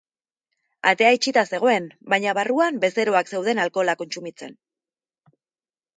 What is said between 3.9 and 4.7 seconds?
kontsumitzen.